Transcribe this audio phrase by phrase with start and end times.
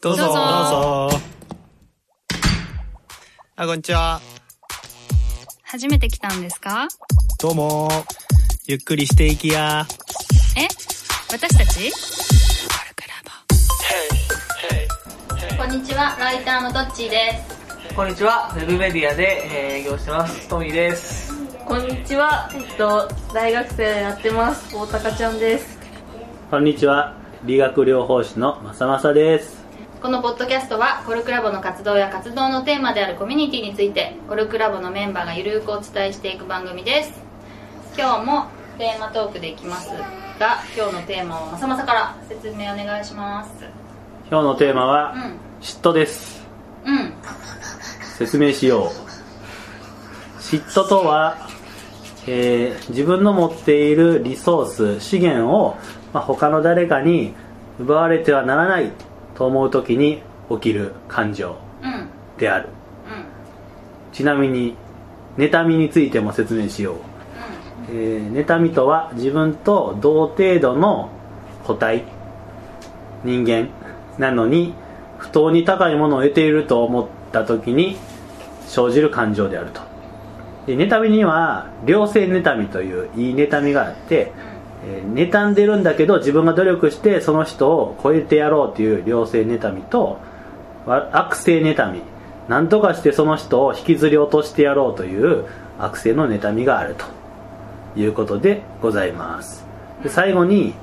[0.00, 0.22] どうぞ。
[0.24, 1.10] どうぞ
[3.54, 4.20] あ、こんにちは。
[5.62, 6.88] 初めて来たんですか？
[7.40, 7.88] どうも。
[8.66, 9.86] ゆっくりしていきや。
[10.56, 10.66] え？
[11.32, 11.92] 私たち？
[15.56, 17.42] こんにちは、ライターのどっちーで
[17.88, 17.94] す。
[17.94, 21.32] こんにちは、ウェブメディアで、えー営業してます、トミーです。
[21.64, 25.78] こんにちは、えっと、大学生やってます、大高ちゃんです。
[26.50, 27.16] こんにちは。
[27.44, 29.57] 理学療法士のまさまさです。
[30.00, 37.12] このポッドキャストはコルクラボの活動や活動のテーマであるコミュニティについてコルクラボのメンバーがゆるくお伝えしていく番組です。
[37.96, 38.46] 今日も
[38.78, 39.88] テーマトークでいきます
[40.38, 43.50] が今日のテーマをまさまさから説明お願いします。
[44.30, 45.20] 今日のテーマは、うん。
[45.60, 46.46] 嫉妬です。
[46.84, 47.12] うん。
[48.18, 50.40] 説明しよう。
[50.40, 51.48] 嫉妬とは、
[52.28, 55.76] えー自分の持っているリソース、資源を、
[56.12, 57.34] まあ、他の誰かに
[57.80, 58.92] 奪われてはならない
[59.38, 60.20] と思う時に
[60.50, 61.56] 起きる感情
[62.38, 62.68] である。
[64.12, 64.74] ちなみに、
[65.36, 66.96] 妬みについても説明しよう。
[67.90, 71.10] えー妬みとは自分と同程度の
[71.64, 72.04] 個体
[73.24, 73.68] 人間
[74.18, 74.74] なのに
[75.18, 77.96] 不当に高いものを得ていると思った時に
[78.66, 79.80] 生じる感情であると
[80.66, 84.32] で妬みには良性妬みといういい妬みがあって、
[84.88, 90.18] えー妬んでるんだけど自分が努力してその人を超えてやろうという良性妬みと
[90.86, 92.02] 悪性妬み。
[92.48, 95.44] 何とかしてその人を引きずり落としてやろうという
[95.78, 97.04] 悪性の妬みがあると。
[97.96, 99.66] いうことでございます。
[100.02, 100.74] で最後に、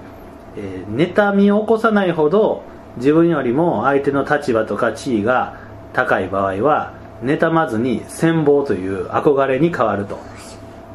[0.57, 2.63] えー妬みを起こさないほど
[2.97, 5.57] 自分よりも相手の立場とか地位が
[5.93, 10.17] 高い場合は妬まずに羨望という憧れに変わると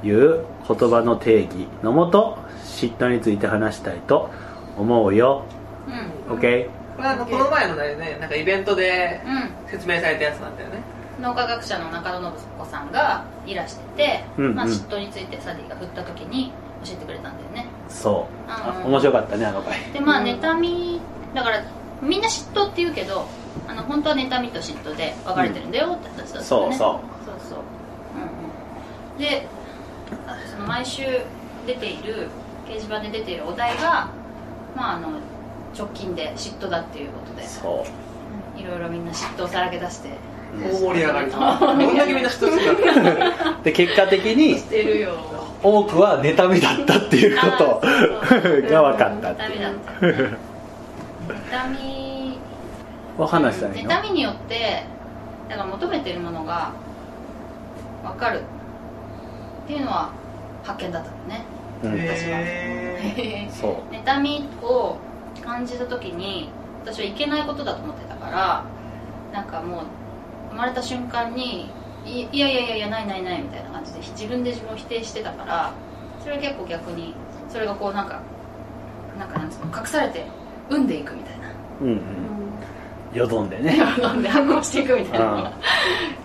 [0.07, 2.39] いう言葉の定義のもと
[2.87, 4.31] 嫉妬について話したいと
[4.79, 5.45] 思うよ。
[6.29, 6.39] うん。
[6.39, 6.69] OK?
[6.97, 9.71] これなんかこの前のね、なんかイベントでうん。
[9.71, 10.83] 説明されたやつなんだよね。
[11.21, 14.55] 脳科学者の中野信子さんがいらしてて、うんうん。
[14.55, 16.53] まあ、嫉妬についてサディが振った時に
[16.85, 17.67] 教えてくれたんだよね。
[17.89, 18.51] そう。
[18.51, 19.79] ああ面白かったねあの回。
[19.93, 21.01] でまあ妬み
[21.35, 21.63] だから
[22.03, 23.27] みんな嫉妬って言うけど
[23.69, 26.77] あの本当は妬みと嫉妬で分かれてるんだよって話だったよね、そうそう。
[26.77, 27.59] そうそう。
[28.17, 29.19] うんうん。
[29.19, 29.47] で
[30.27, 31.03] あその毎週
[31.67, 32.29] 出ている
[32.71, 34.09] 掲示板で出ているお題が
[34.77, 35.09] まああの
[35.77, 37.85] 直近で嫉妬だっていうことでそ
[38.57, 38.61] う。
[38.61, 40.11] いろいろみんな嫉妬をさらけ出して
[40.63, 41.31] 大盛り上がり。
[41.31, 41.39] ど
[41.93, 43.63] んだけみんな嫉妬してたの？
[43.63, 45.13] で結果的にしてるよ
[45.63, 47.81] 多くは妬みだったっていうこと。
[48.71, 49.49] が分かったっていう。
[49.49, 50.07] 妬みだった。
[50.07, 50.37] よね
[51.51, 52.39] 妬み。
[53.19, 53.91] を話したらいいの？
[53.91, 54.85] 妬みによって
[55.49, 56.71] だから求めてるものが
[58.05, 60.11] 分かるっていうのは
[60.65, 61.45] 発見だったのね
[61.83, 63.95] うんへそう。
[63.95, 64.97] 妬みを
[65.43, 66.51] 感じた時に
[66.85, 68.65] 私はいけないことだと思ってたから
[69.33, 69.85] なんかもう
[70.51, 71.71] 生まれた瞬間に
[72.05, 75.73] いいやいやいやいやないないないみたいな感じで自分で自分を否定してたから
[76.23, 77.15] それは結構逆に
[77.49, 78.21] それがこうなんか
[79.19, 80.25] なんかなんつうの隠されて
[80.69, 81.51] 産んでいくみたいな。
[81.83, 82.01] うんうん。
[83.13, 83.77] よどんでね。
[84.03, 85.27] 飲んで発酵していくみたいな。
[85.27, 85.43] のうん。
[85.45, 85.53] が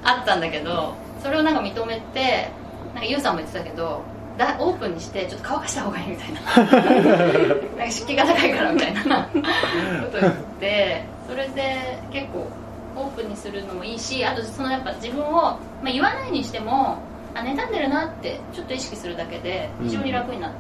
[0.03, 2.49] あったんだけどそれをなんか認めて
[2.93, 4.01] なんかユウさんも言ってたけど
[4.37, 6.41] だオープンにしてちょっと乾かした方がいいみたいな。
[7.77, 9.01] なんか湿気が高いからみたいな。
[9.01, 12.47] こと言ってそれで結構
[12.95, 16.97] オープンにするのもいいしあとそのやっぱ自分を、まあ、言わないにしても
[17.33, 20.53] あ妬んでるなってちょっと意識するだけで非常に楽になる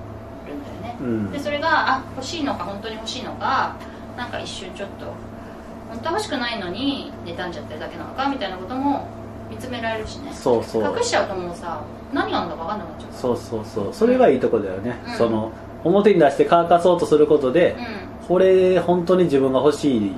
[0.53, 1.31] んだよね、うん。
[1.31, 3.75] でそれがあ欲しいのか本当に欲しいのか
[4.17, 5.05] なんか一瞬ちょっと
[5.89, 9.07] 本当は欲しくないのに妬んじゃってるだけなのかみたいなことも
[9.49, 10.33] 見つめられるしね。
[10.33, 10.97] そうそう。
[10.97, 11.79] 隠しちゃうともうさ
[12.13, 13.11] 何があるのか分かんなくなっちゃう。
[13.13, 13.93] そうそうそう。
[13.93, 15.13] それがいいとこだよね、うん。
[15.15, 15.51] その
[15.83, 17.75] 表に出して乾かそうとすることで、
[18.23, 20.11] うこれ本当に自分が欲しい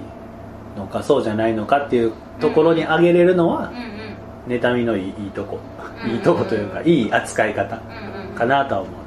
[0.77, 4.61] のかそうじゃないのかっていうところに上げれるのはん、うんうん。
[4.61, 5.59] 妬みのいいいいとこ、
[6.03, 6.11] うん。
[6.11, 8.97] いいとこというかいい扱い方うんうんかなとは思うね。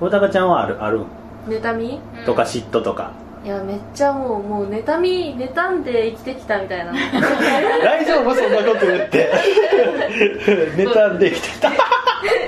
[0.00, 1.00] 大高ちゃんはあるある？
[1.00, 1.04] ん
[1.48, 2.00] 妬み？
[2.18, 2.24] うん。
[2.24, 3.12] とか嫉妬とか、
[3.44, 6.92] いや、めっちゃもう、もう、妬み、妬んで生きてきたみたいな。
[7.84, 8.34] 大丈夫？
[8.34, 9.30] そんなこと言って
[10.76, 11.68] 妬んできてた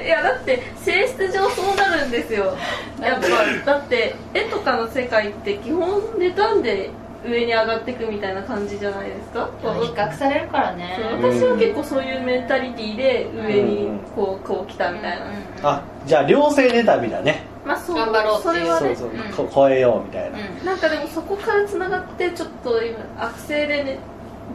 [0.02, 2.56] いや、だって、性質上そうなるんですよ。
[3.02, 3.18] やっ
[3.64, 6.88] ぱ、だって、絵とかの世界って基本妬んで
[7.28, 9.50] 上に上がっていくみたいな感じじゃないですか？
[9.62, 10.98] 比較されるからね。
[11.20, 15.26] 私は結構そういうメンタリティーで上にこうこう来たみたいな、
[15.62, 17.42] あじゃあ良性妬みだね。
[17.64, 18.54] まあそう頑張ろうっていう。
[18.54, 18.96] それはね。
[18.96, 19.48] そうそう、うん。
[19.48, 20.66] こ超えようみたいな、うん。
[20.66, 23.98] なんかでもそこからつながってちょっと今悪性でね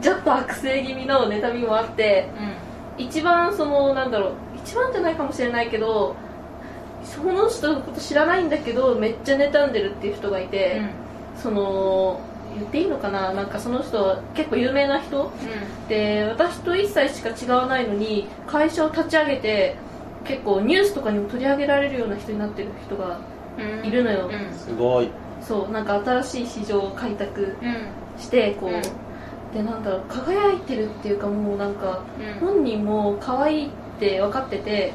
[0.00, 2.28] ちょっと悪性気味の妬みもあって
[2.96, 4.32] 一番そのなんだろう
[4.64, 6.16] 一番じゃないかもしれないけど
[7.04, 10.80] その人のこと知らないんだけどめっちゃ妬んでるっていう人がいて、
[11.36, 12.20] その
[12.54, 13.32] 言っていいのかな？
[13.32, 15.30] なんかその人結構有名な人？
[15.88, 19.76] で私と1歳しか違わないのに会社を立ち上げて
[20.24, 23.20] 結構ニュースとかにも取り上げられるような人になってる人が
[23.58, 23.86] うん。
[23.86, 24.28] いるのよ。
[24.28, 24.54] うん。
[24.54, 25.08] すごい。
[25.40, 28.82] そうなんか新しい市場を開拓うんしてこう、うん。
[29.52, 32.02] でなんだろう輝いてるっていうかもうなんか
[32.40, 32.48] うん。
[32.48, 33.70] 本人も可愛いっ
[34.00, 34.92] て分かってて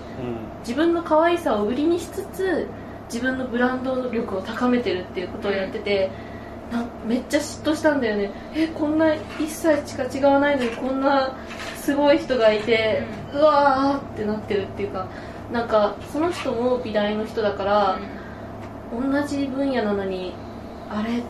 [0.62, 2.68] 自分の可愛さを売りにしつつ
[3.14, 6.10] 自分のブランド力を高めてるっていうことをやってて、
[6.72, 8.32] なんめっちゃ嫉妬したんだよね。
[8.54, 11.38] えこんな1歳しか違わないのにこんな
[11.78, 13.04] すごい人がいて、
[13.34, 15.08] うわーってなってるっていうか
[15.52, 18.00] なんかその人も美大の人だから、
[18.92, 20.34] 同じ分野なのに
[20.90, 21.22] あれっ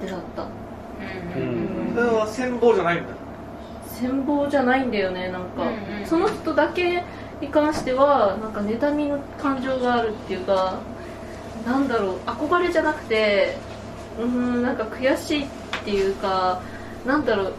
[0.00, 0.46] てなった。
[1.36, 1.88] うん。
[1.88, 1.94] うん。
[1.94, 3.24] それは戦望じゃないんだ。
[3.94, 6.06] 羨望じゃないんだよねなんか、うんうん。
[6.06, 7.02] その人だけ
[7.40, 10.78] に関してはなんか妬みの感情があるっていうか
[11.64, 13.56] なんだろう憧れじゃなくて
[14.18, 15.48] うーんなんか悔しいっ
[15.84, 16.60] ていうか
[17.06, 17.52] なんだろう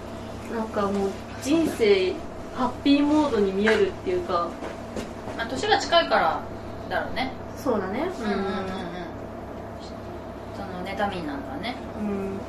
[0.56, 1.10] なんかもう
[1.42, 2.14] 人生
[2.56, 4.50] ハッピーモードに見えるっていうか。
[5.38, 6.42] まあ年が近いから
[6.90, 7.32] だろうね。
[7.58, 8.10] そうだね。
[8.20, 8.38] うんうんうん。
[8.38, 8.46] うん
[10.56, 11.76] その妬みになるのはね。
[12.00, 12.40] うん。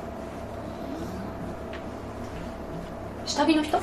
[3.26, 3.81] 下火の人？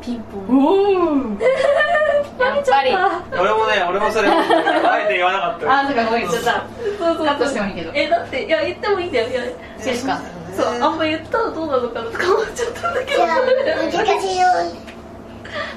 [0.00, 1.38] ピンポン
[2.38, 2.90] やっぱり。
[3.38, 5.72] 俺もね俺もそれあえて言わなかったよ。
[5.72, 6.66] あそうかごめん言っちゃった
[6.98, 7.90] そうそうカットしてもいいけど。
[7.94, 9.28] えだっていや言ってもいいんだよ。
[9.28, 9.42] いや
[9.84, 10.20] ですか。
[10.56, 13.22] そうあんま言ったらどうなのかなとか思っちゃったんだけど。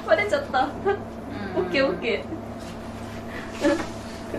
[0.06, 0.68] バレちゃった。
[1.56, 2.24] オッケーオッケ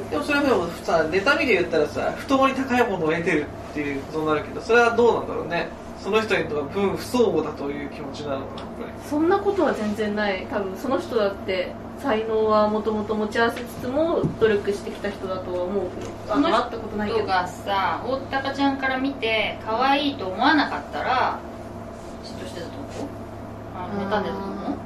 [0.10, 5.68] でもそれでもさ妬みで言ったらさ不当に高いものを得てるっていうことになるけどそれはどうなんだろうね
[6.02, 8.64] その人にとって分不相互だという気持ちなのか
[9.10, 10.48] そんなことは全然ない。
[10.50, 16.12] 多分その人だって才能はもともと持ち合わせつつも努力してきた人だとは思うけど。
[16.30, 17.20] あその会ったことないけど。
[17.20, 21.40] 人がさ大高ちゃんから見て可愛いと思わなかったら
[22.24, 23.08] 嫉妬してたと思う？
[23.76, 24.78] あ妬んでたと思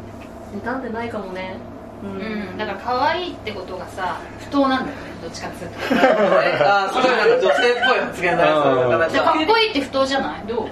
[0.63, 1.57] 妬んでないかもね。
[2.03, 2.57] うううん。
[2.57, 5.03] だから可愛いってことがさ不当なんだよね。
[5.21, 5.79] どっちかっていうと。
[5.79, 5.99] り
[6.65, 10.43] ああすごいなんか女性っぽい発言だねそれなかっかこいいって不当じゃない？
[10.47, 10.67] どう？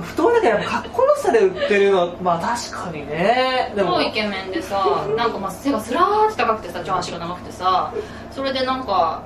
[0.00, 3.72] 不当だけどかっこよさで売ってるのはまあ確かにね。
[3.74, 7.92] でも超イケメンでさ なんかまあ背がスラーって高くてさ上半身が長くてさ
[8.30, 9.22] それでなんか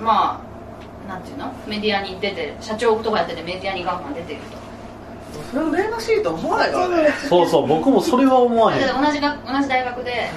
[0.00, 0.40] ま
[1.06, 1.52] あなんていうの？
[1.66, 4.58] メディアに出て社長とかやっててメディアにガンガン出てると。
[5.52, 7.10] それ羨ましいと思わないからね。
[7.28, 10.30] そうそう僕もそれは思わへんで同じが同じ大学で、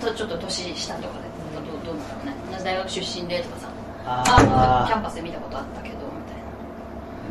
[0.00, 1.24] とちょっと年下とかで
[1.54, 3.68] どうどうなんだろうね同じ大学出身でとかさ。
[4.06, 5.93] ああキャンあパスで見たことあったけど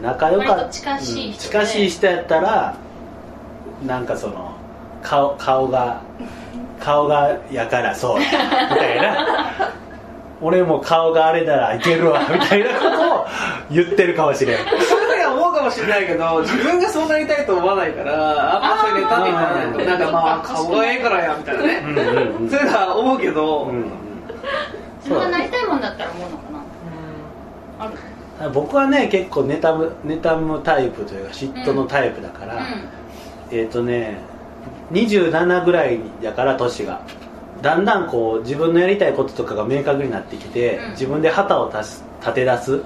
[0.01, 0.69] 仲良かった。
[0.69, 2.75] 近しい近しい人やったら
[3.85, 4.51] なんかその
[5.01, 6.01] 顔顔が
[6.79, 9.71] 顔がやからそうみたいな。
[10.41, 13.25] 俺も顔があれならいけるわみたいなことを
[13.71, 14.57] 言ってるかもしれん。
[14.57, 14.63] そ
[14.97, 19.71] ういうふうには思うかもしれないけど自分がそうなりたいと思わないからあんまそういう妬みあー。
[19.71, 21.81] となんかまあ顔がええからやみたいなね。
[21.85, 22.07] うんうん
[22.41, 22.49] うん。
[22.49, 23.85] そういうのは思うけど、うんうん。
[24.99, 26.43] 自分がなりたいもんだったら思うのか
[27.79, 27.85] な。
[27.85, 27.93] ある
[28.49, 32.59] 僕はね結構妬む妬むタイプというか嫉妬のタイプだから、う
[33.51, 34.17] えっ、とね
[34.91, 37.01] 27ぐらいやから年が。
[37.61, 40.91] だんだんこう自分のやりたいこととかが明確になってきて、うん。
[40.91, 42.01] 自分で旗を立
[42.33, 42.83] て出すんうん。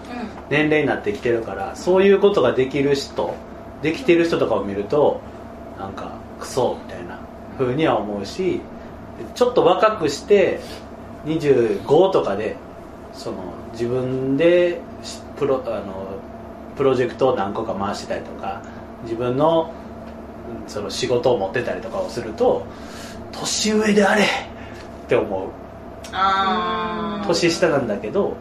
[0.50, 3.36] 年齢になってきてるからそういうことができる人
[3.81, 5.21] できてる人とかを見ると
[5.78, 7.19] なんかクソみたいな
[7.57, 8.61] 風には思うし
[9.35, 10.59] ちょっと若くして
[11.26, 12.56] 25とかで
[13.14, 13.37] その
[13.73, 14.86] 自分でし
[15.37, 16.17] プロあの
[16.75, 18.61] プロジェクトを何個か回してたりとか
[19.03, 19.71] 自分の
[20.65, 22.65] うんその仕事を持ってたりとかをすると
[23.31, 24.25] 年上であれっ
[25.07, 25.49] て思う。
[26.13, 28.35] ああ年下なんだけどうん。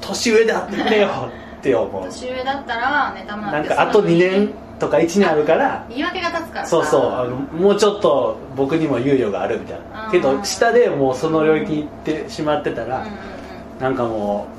[0.00, 1.08] 年上であってくれよ
[1.58, 2.04] って思う。
[2.04, 6.70] 年上だったら妬むなんかあと2年とか1年あるから言い訳が立つからさ。
[6.70, 10.08] そうそうあのもうちょっと僕にも猶予があるみたいな。
[10.10, 13.82] けど下でもうその領域に行ってしまってたらうん。
[13.82, 14.57] なんかもう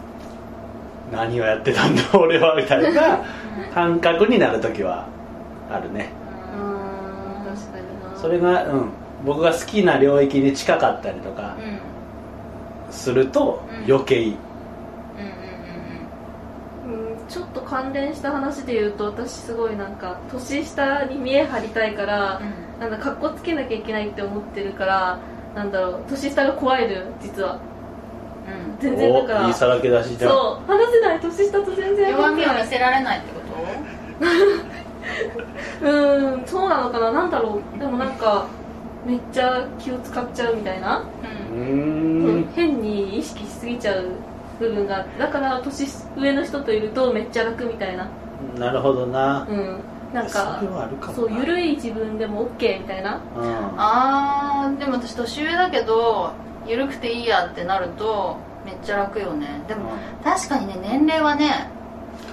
[1.11, 3.23] 何をやってたんだ俺はみたいな
[3.73, 5.07] 感覚になる時は
[5.71, 6.11] あるね。
[8.15, 8.89] それが、うん、
[9.25, 11.55] 僕が好きな領域に近かったりとか
[12.91, 13.91] するとうん。
[13.91, 14.39] 余計いい、うんうん
[17.29, 22.47] ちょっと関連した話で言うと私すごいなんか年下に見え張りたいからうん。
[22.47, 25.19] うんなんだかっこつけなきゃいけないって思ってるから
[25.53, 27.55] なんだろう年下が怖いのよ実は。
[27.55, 27.78] うん
[28.79, 29.33] 全然だか。
[29.33, 30.31] らおいいさらけ出しじゃん。
[30.31, 30.71] そう。
[30.71, 33.39] 話せない年下と全然弱みを見せられないってこ
[35.81, 37.11] うんそうなのかな？
[37.11, 37.79] なんだろう？
[37.79, 38.45] でもなんか
[39.05, 42.39] めっちゃ気を使っちゃうみたいな、とうん。
[42.41, 44.09] ん変に意識しすぎちゃう
[44.59, 45.19] 部分があって。
[45.19, 48.07] だから年上の人といるとめっちゃ楽みたいな。
[48.57, 49.47] なるほどな。
[49.49, 49.79] うん。
[50.13, 50.59] なんか
[51.15, 53.19] そう緩い自分でも OK みたいな。
[53.37, 53.53] うん。
[53.77, 56.31] あーでも私年上だけど
[56.67, 58.37] 緩くていいやってなると
[58.69, 59.47] めっちゃ楽よね。
[59.67, 59.91] でも
[60.23, 61.69] 確かにね年齢はね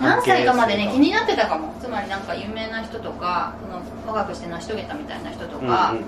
[0.00, 1.74] 何歳かまでね気になってたかも。
[1.80, 6.04] つまりなんか有名な人とかその若くして成し遂げたみたいな人とか、うんうん。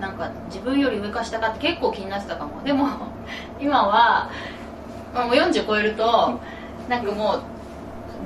[0.00, 2.62] なんか自分より上か下かって結構気になってたかも。
[2.64, 2.88] でも
[3.60, 4.30] 今は
[5.14, 6.38] まあもう40超えると
[6.88, 7.42] なんかもう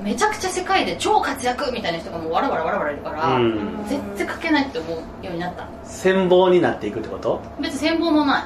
[0.02, 3.84] めちゃくちゃ世界で超活躍みたいな人がもうわらわらわらわらいるから、うん。
[3.88, 5.64] 絶対書けないって思うようになった。
[5.82, 7.40] 戦望になっていくってこと？
[7.58, 8.42] 別に戦望もない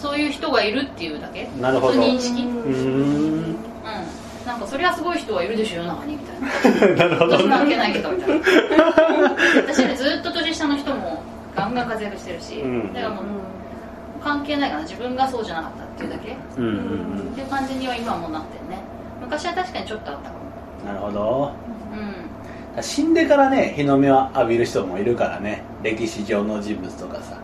[0.00, 1.48] そういう人がいるっていうだけ？
[1.60, 2.00] なるほど。
[2.00, 2.42] 認識？
[2.42, 3.56] ううん。
[4.46, 8.36] なんかそりゃすごい人はいるでしょ世の中にみたいな なるほど私関係ないけどみたいな。
[9.68, 11.22] 私よりずっと年下の人も
[11.54, 12.92] ガンガン活躍してるし、うん。
[12.94, 13.24] だからもう
[14.24, 14.82] 関係ないかな。
[14.82, 16.36] 自分がそうじゃなかったっていうだけ。
[16.56, 17.28] うんうんうん。
[17.32, 18.82] っていう感じには今はもうなってるね。
[19.20, 20.92] 昔は確かにちょっとあったかも。
[20.94, 21.52] なるほど。
[22.76, 22.82] うん。
[22.82, 25.62] 死んでからね日の目を浴びる人もいるからね。
[25.82, 27.36] 歴史上の人物とかさ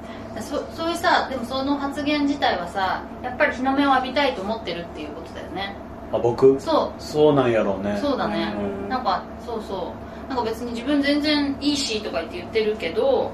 [0.43, 5.75] そそういうさでもその発言自体はさやっぱり日の目を浴びたいと思ってるっていうことだよね。
[6.13, 6.61] あ僕？
[6.61, 7.95] そそうなんやろうね。
[7.97, 8.89] うそうだね、うん。
[8.89, 9.93] なんかそうそ
[10.29, 10.29] う。
[10.29, 13.31] なんか別に自分全然いいしとか言って言ってるけど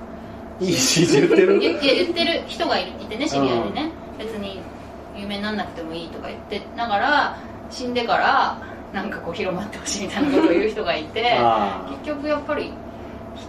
[0.60, 1.58] いいし言ってる？
[1.58, 4.60] 言ってる人がいてね知り合いでね、別に
[5.16, 7.38] 有名になんなくてもいいとか言ってながら
[7.70, 8.58] 死んでから
[8.92, 12.72] なんかこう広まってほしいみたいなことを言う人がいて あ結局やっぱり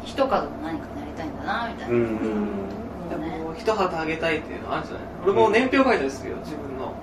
[0.03, 2.72] ひ一数の何かになりたいんだなみたいな、ーうんも
[3.13, 5.05] でも一旗あげたいっていうのはあるんじゃない？
[5.23, 6.93] 俺も年表書いたんですよ自分の。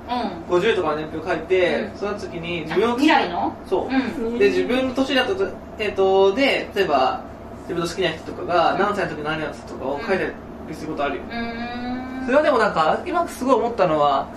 [0.50, 0.58] うん。
[0.58, 1.96] 50とかの年表書いて、うん。
[1.98, 3.56] その時に自あ分の未来の？
[3.66, 4.38] そう、うん。
[4.38, 5.48] で自分の年だったと,、
[5.78, 7.22] えー、とで例えば
[7.62, 12.26] 自分の好きな人とかが何歳の時何やってたとかを書いたりすることあるよ、うーん。
[12.26, 14.28] それはでもなんか今すごい思ったのは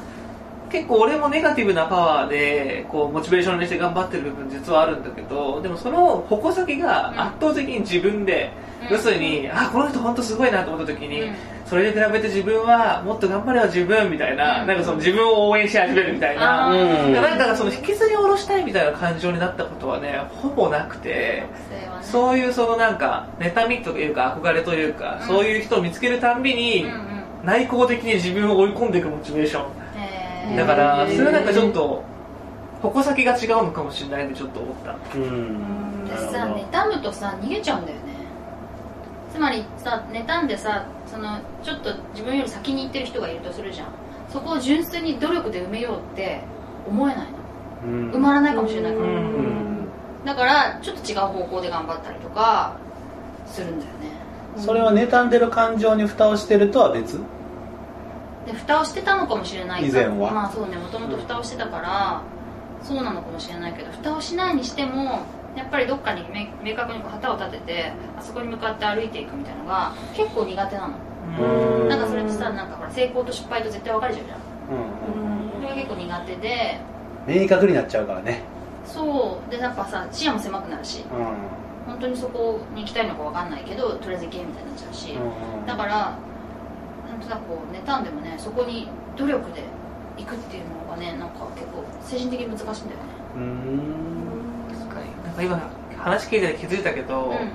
[0.71, 11.35] 結構俺もネガティブなパワーでこうモチベーションにして頑張ってる部分実はあるんだけどでもその矛先が圧倒的に自分で、うん要するにあこの人本当すごいなと思った時に、うん。
[11.65, 14.67] それに比べて自分はもっと頑張れよ自分みたいな,、うん。
[14.67, 21.43] なんかその自分を応援し始めるみたいな、なんかその引きずり下ろしたいみたいな感情になったことはねほぼなくて
[22.01, 25.27] そういうそのなんか妬みというか憧れというか、うん。
[25.27, 26.85] そういう人を見つけるたんびに、
[27.43, 30.55] 内向的に自分を追い込んでいくモチベーション。
[30.57, 32.03] だからそれはなんかちょっと
[32.81, 34.95] 矛先が違うのかもしれないんでちょっと思った。
[35.15, 35.83] うん。
[36.05, 38.12] 私さ妬むとさ逃げちゃうんだよね
[39.33, 43.87] つまりさ妬んでさそのちょっと自分より先に行ってる人がいるとするじゃん。
[44.31, 46.41] そこを純粋に努力で埋めようって
[46.87, 47.37] 思えないの。
[47.85, 48.11] うん。
[48.11, 49.87] 埋まらないかもしれないから、うん。
[50.23, 52.77] だからちょっと違う方向で頑張ったりとか
[53.47, 54.11] するんだよね。
[54.57, 57.19] それは妬んでる感情に蓋をしてるとは別？
[58.45, 59.87] で蓋をしてたのかもしれない。
[59.87, 60.31] 以前は。
[60.31, 62.21] まあそうねもともと蓋をしてたから、
[62.83, 65.21] そうなのかもしれないけど蓋をしないにしても
[65.55, 70.95] やっぱりどっかに明明確に旗を立ててあそこに向かって歩いていくみたいなのが結構苦手なの。
[71.39, 71.89] うん。
[71.89, 74.39] なんかそれってさなんかほら成功と失敗と絶対分かれちゃうじゃん。
[74.39, 75.51] うん。
[75.55, 76.79] それが結構苦手で。
[77.27, 78.41] 明確になっちゃうからね。
[78.86, 79.51] そう。
[79.51, 81.01] でやっぱさ視野も狭くなるし。
[81.01, 81.03] う
[81.86, 85.15] 本当にそこに行きたいのか分かんないけどとりあえず行けみたいになっちゃうし、ん
[85.60, 85.65] うん。
[85.65, 86.17] だから
[87.10, 89.63] なんとなくこう妬んでもねそこに努力で
[90.17, 93.03] 行くっていうのがねなんか結構精神的に難しいんだよね。
[93.36, 94.42] うん
[95.41, 95.59] 今
[95.97, 97.51] 話聞いてて気づいたけど、うん。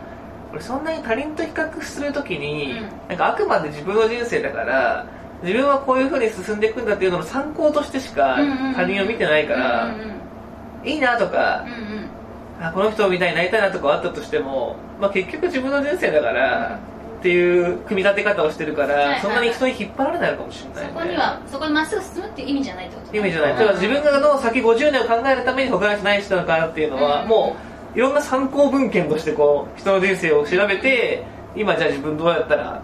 [0.53, 2.89] 俺そんなに他人と比較するときに、うん。
[3.09, 5.07] なんかあくまで自分の人生だから
[5.43, 8.75] 自分はこういう風に進んでいくんだっていうのの参考としてしかうんうんうん。
[8.75, 10.19] 他人を見てないから、うんうん
[10.85, 11.79] いいなとかうん、うん。
[11.79, 12.09] うん
[12.61, 16.81] あこの人みたいになりたいなとかあったとしても、まあ、結局自分の人生だから、
[17.19, 19.21] っていう組み立て方をしてるから、はいはいはい。
[19.21, 27.29] そんなに人に引っ張られないのかもしれない、ね、そこにはそこにまっすぐ進むっていう意味じゃないってこと意味じゃない、例えば自分がの先50年を考えるために他の人何してたのかなっていうのは、うん。
[27.29, 31.25] もういろんな参考文献としてこう人の人生を調べて
[31.57, 32.83] 今じゃあ自分どうやったら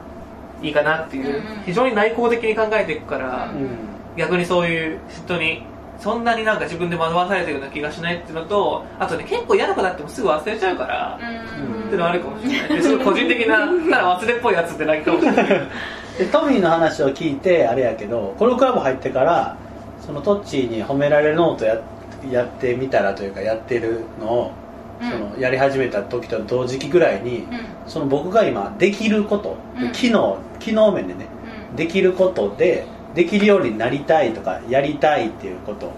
[0.62, 3.68] いいかなっていう、非常に内向的に考えていくから、うん。
[4.16, 5.66] 逆にそういう人に
[5.98, 11.80] そんなになんか自分で惑わされてるような気がしないっていうのとあとね結構嫌なことあってもすぐ忘れちゃうから、うん。
[11.80, 12.68] っていうのはあるかもしれない。
[12.76, 15.46] ですごい個人的なただ忘れっぽいやつってだけかもしれない。
[16.18, 19.56] でトミーの話を聞いてあれやけどコルクラボ入ってから
[20.00, 21.80] そのトッチーに褒められるノートや
[22.30, 24.63] やってみたらというかやってるのを、うん
[25.00, 27.48] そのやり始めた時と同時期ぐらいに、うん。
[27.86, 29.92] その僕が今できること、うん。
[29.92, 31.26] 機能機能面でね
[31.76, 35.92] できることでできるようになりたいとかやりたいっていうこと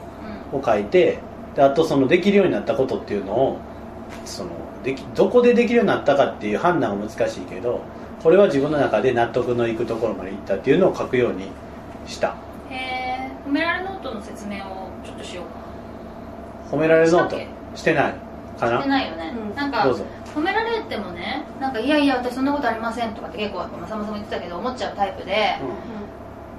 [0.52, 1.18] を書いて
[1.54, 3.58] であとそのできるようになったことっていうのを
[4.24, 4.50] その
[4.82, 7.80] できどこでできるようになったかっていう判断は難しいけど
[8.22, 11.48] これは自分の中で納得のいくところまでいったっていうのを書くように
[12.06, 12.36] した。
[12.70, 16.76] へえ褒められノートの説明をちょっとしようか。
[16.76, 17.36] 褒められノート
[17.76, 18.14] してない
[18.58, 19.54] かなしてないよね、うん。
[19.54, 20.04] なんかどうぞ。
[20.34, 25.58] 褒められてもねなんかいやいや私そんなことありませんとかって結構まさまさも言ってたけど思っちゃうタイプで、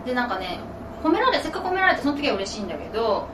[0.06, 0.60] でなんかね
[1.04, 3.28] 褒められせっかく褒められてその時は嬉しいんだけど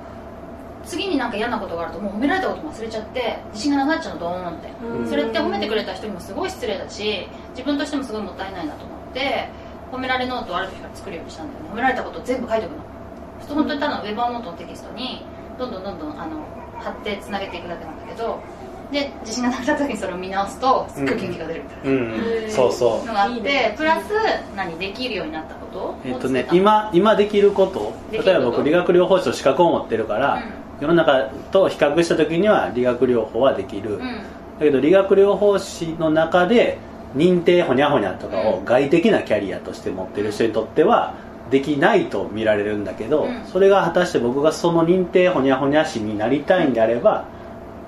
[0.86, 5.08] 次になんか嫌なことがあるともう褒められたことも忘れちゃって自信がなくなっちゃうのドーンって、うん。
[5.08, 9.48] それって褒めてくれた人にもすごい失礼だし自分としてもすごいもったいないなと思って
[9.94, 11.70] 褒められノートをある時から作るようにしたんだよね。
[11.72, 12.84] 褒められたことを全部書いておくの。
[13.40, 15.26] そうすると本当にただの Evernote のテキストに
[15.58, 16.44] どんどんどんどんあの
[16.80, 18.42] 貼ってつなげていくだけなんだけど
[18.94, 21.90] で自信がなくなった時にそれを見直すとすっごい元気が出るみたいな。
[21.90, 23.06] うん、うん、そうそう。
[23.06, 23.76] のがあっていいね。
[23.78, 24.06] プラス
[24.56, 24.78] 何？
[24.78, 25.80] できるようになったこと？
[25.80, 28.30] をえっとね今今できることできること。
[28.30, 30.44] 例えば僕理学療法士の資格を持ってるから、
[30.80, 34.06] 世の中と比較した時には理学療法はできる、だ
[34.60, 36.78] けど理学療法士の中で
[37.16, 38.66] 認定ほにゃほにゃとかをうん。
[38.66, 41.16] 外的なキャリアとして持ってる人にとっては
[41.52, 43.46] できないと見られるんだけど、うん。
[43.46, 47.26] それが果たして僕がその認定ほにゃほにゃ師になりたいんであれば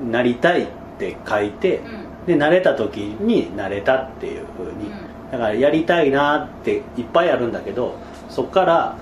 [0.02, 1.82] なりたいって書いてう
[2.24, 2.26] ん。
[2.26, 4.90] で慣れた時になれたっていう風に。
[5.32, 7.96] だからやりたいなっていっぱいあるんだけど
[8.30, 8.96] そこから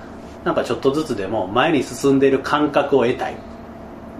[0.44, 3.36] なんかちょっとずつでも前に進んでる感覚を得たい。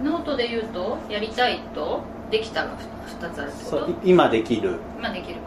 [0.03, 2.01] ノートで言うとやりたいと
[2.31, 2.77] できたが
[3.21, 3.87] 2つあるってこと？
[3.87, 4.77] そうい今できる。
[4.99, 5.41] 今できるか。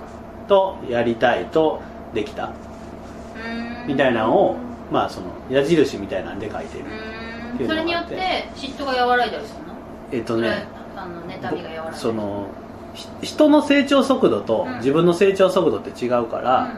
[0.47, 1.81] とやりたいと
[2.13, 2.51] できた。
[3.87, 4.57] みたいなのを、
[4.91, 6.85] まあその矢印みたいなんで書いてる
[7.67, 9.73] それによって嫉妬が和らいだりするの？
[10.11, 10.65] えっとね
[11.07, 12.47] あの妬みがその
[12.93, 14.75] ひ人の成長速度とうん。
[14.77, 16.73] 自分の成長速度って違うから、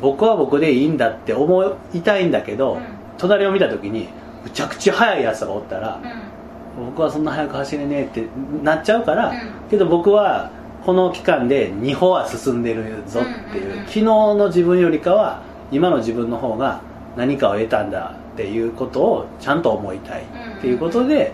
[0.00, 2.82] 僕は僕でいいんだって思いたいんだけど、うん。
[3.18, 4.08] 隣を見た時に
[4.42, 6.32] むちゃくちゃ速いやつがおったらうん、うん
[6.74, 8.26] 僕はそんな速く走れねえって
[8.62, 9.38] なっちゃうから、うん。
[9.68, 10.50] けど僕は
[10.86, 13.86] この期間で2歩は進んでるぞっていう,、うんうんうん。
[13.86, 16.80] 昨日の自分よりかは今の自分の方が
[17.16, 21.32] 何かを得たんだっていうことをちゃんと思いたいっていうことで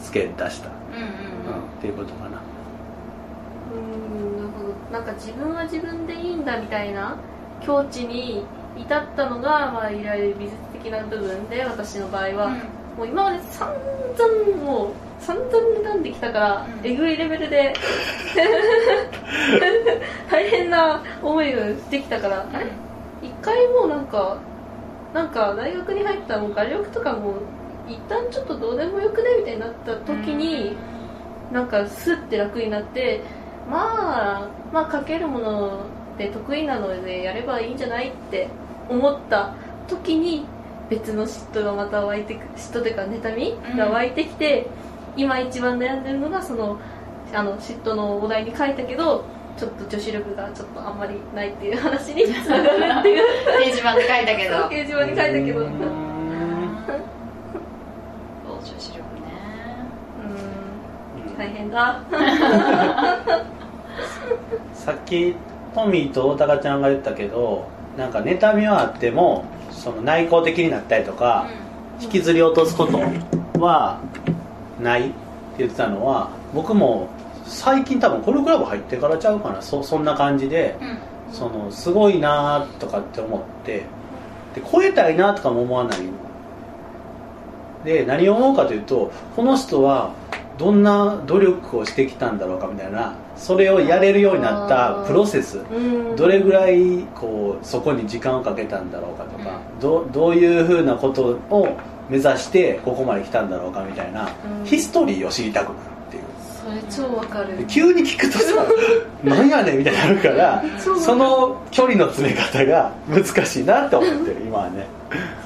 [0.00, 0.79] 付け出した、うんうんうん
[1.80, 2.42] っていうことかな。
[3.72, 4.74] うんなるほど。
[4.92, 7.16] なんか自分は自分でいいんだみたいな
[7.64, 8.44] 境地に
[8.76, 12.54] 至ったのが、まあ、いわゆる美術的な部分で私の場合は、うん。
[12.98, 14.92] もう今まで散々もう
[15.24, 16.86] 散々妬んできたから、うん。
[16.86, 17.72] えぐいレベルで
[20.30, 22.66] 大変な思いができたから、あれ？
[23.22, 24.36] 一回もうなんか
[25.14, 27.34] なんか大学に入ったらもう画力とかも
[27.88, 30.76] 一旦ちょっとどうでもよくねみたいになった時に、
[31.52, 33.22] なんかスッて楽になって
[33.68, 35.80] まあまあ書けるもの
[36.18, 38.48] で得意なのでやればいいんじゃないって
[38.88, 39.54] 思った
[39.88, 40.44] 時に
[40.88, 44.66] 別の嫉妬がまた湧いてく嫉妬というか妬みが湧いてきて、
[45.16, 46.80] 今一番悩んでるのがその
[47.32, 49.24] あの嫉妬のお題に書いたけど
[49.56, 53.24] ちょっと女子力がちょっとあんまりないっていう話につながるっていう。
[53.62, 54.56] 掲示板で書いたけど。
[54.68, 55.80] 掲示板に書いたけどううんん
[58.46, 58.98] 女子力
[61.38, 61.58] ね
[64.74, 65.34] さっき
[65.74, 71.48] トミーと大高ちゃんが言ったけどなんか妬みはあってもその内向的になったりとか、
[72.02, 72.98] 引きずり落とすこと
[73.58, 73.98] は
[74.78, 75.14] ないって
[75.58, 77.08] 言ってたのは僕も
[77.46, 80.88] 最近多分コルクラブ入ってからちゃうかなそそんな感じでうん。
[80.88, 80.98] うん
[81.32, 83.84] そのすごいなとかって思って
[84.54, 86.00] で超えたいなとかも思わない
[87.84, 90.12] で何を思うかというとこの人は
[90.60, 95.56] どんな努力をしてきたんだろうかみたいなそれをやれるようになったプロセス。
[95.56, 96.16] うん。
[96.16, 101.78] どれぐらいこうそこに時間をかけたんだろうかとか、どどういうふうなことを
[102.10, 104.28] 目指してここまで来たんだろうかみたいな、
[104.60, 104.66] うん。
[104.66, 105.76] ヒストリーを知りたくなる
[106.08, 106.22] っていう。
[106.92, 107.56] それ超わかる。
[107.56, 108.66] で急に聞くとさ
[109.24, 114.86] なんやねんみたいになるからその距離の詰め方が難しいなって思ってる今はね。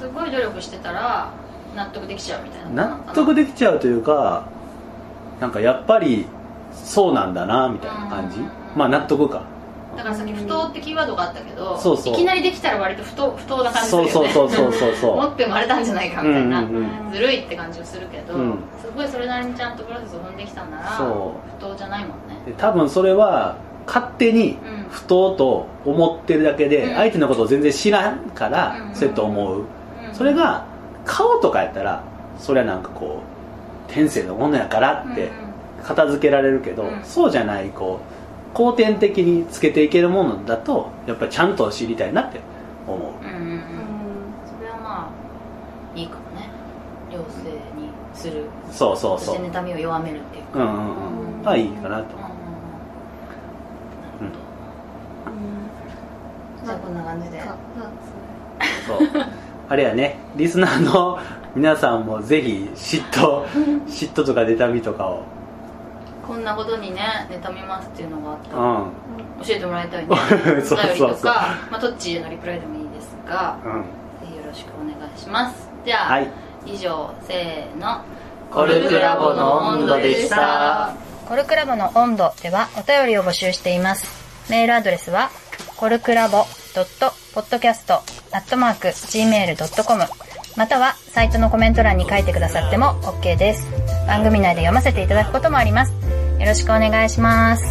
[0.01, 1.29] すごい努力してたら
[1.73, 2.99] 納得できちゃうみたいな。
[3.05, 4.53] 納得できちゃうというか
[5.39, 6.25] なんかやっぱり
[6.73, 8.39] そうなんだなみたいな感じ？
[8.39, 8.49] うん。
[8.75, 9.43] まあ納得か。
[9.95, 12.13] だからさっき不当ってキーワードがあったけどそうそう。
[12.13, 14.11] いきなりできたら割と不当不当な感じするよね。
[14.11, 18.57] そうそうそうそうそう持って生まれたんじゃないかみたいな、うんうんうんずるいって感じがするけど、うん。
[18.81, 21.07] すごいそれなりにちゃんとプロセスを踏んできたんならそう。
[21.59, 22.41] 不当じゃないもんね。
[22.45, 24.85] で多分それは勝手にうん。
[24.89, 26.95] 不当と思ってるだけで、うん。
[26.95, 28.95] 相手のことを全然知らんから、うん。
[28.95, 29.65] そうやって思う、うん。
[30.13, 30.65] それが
[31.05, 32.03] 顔とかやったら
[32.37, 33.34] それはなんかこう
[33.95, 35.31] 天性のものやからってうん
[35.83, 37.01] 片付けられるけど、うん。
[37.03, 37.99] そうじゃないこ
[38.53, 42.39] う後天的につけていけるものだとやっぱりちゃんと知りたいなって
[42.87, 43.61] 思う、うん
[44.45, 45.09] それはま
[45.95, 46.49] あいいかもね。
[47.11, 48.43] 良性にする。
[48.71, 49.35] そうそうそう。
[49.37, 50.59] そして妬みを弱めるっていうか。
[50.59, 51.43] うんうんうん。
[51.43, 52.19] まあいいかなとう。
[52.19, 52.33] んうん
[54.27, 54.29] う
[56.63, 56.65] ん。
[56.65, 57.37] じゃあこんな感じで。
[57.37, 57.55] か
[58.87, 58.97] そう
[59.67, 60.17] あれやね。
[60.35, 61.19] リスナーの
[61.55, 63.45] 皆さんもぜひ嫉妬
[63.87, 65.23] 嫉妬とか妬みとかを。
[66.25, 68.55] こんなことにね妬みますっていうのがあった。
[68.55, 68.91] らうん。
[69.45, 70.15] 教えてもらいたいね。
[70.61, 70.77] そうそうそう。
[70.77, 73.81] お便りとか、まあ、トッチーへのリプライでもいいですがうん。
[73.81, 73.87] ぜ
[74.31, 75.69] ひよろしくお願いします。
[75.85, 76.29] じゃあ、はい。
[76.65, 78.01] 以上せーの。
[78.51, 80.93] コルクラボの温度でした。
[81.27, 84.25] コルクラボの温度ではお便りを募集しています。
[84.49, 85.29] メールアドレスは
[85.75, 86.45] コルクラボ
[87.35, 90.05] .podcast.gmail.com
[90.57, 93.67] またはサイトのコメント欄に書いてくださっても OK です。
[94.07, 95.93] 番組内で読ませていただくこともあります。
[96.39, 97.63] よろしくお願いします。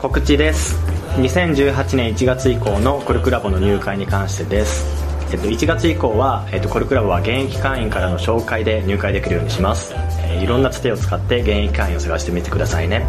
[0.00, 0.76] 告知です。
[1.16, 4.84] 2018年1月以降のコルクラボの入会に関してです、
[5.32, 13.04] えっと、1月以降は、えっと、コルクラボは現役会員からの紹介で入会できるようにします、えーいろんなつてを使って現役会員を探してみてくださいね。